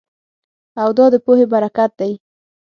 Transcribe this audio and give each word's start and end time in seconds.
او 0.81 0.89
دا 0.97 1.05
د 1.13 1.15
پوهې 1.25 1.45
برکت 1.53 1.91
دی 1.99 2.13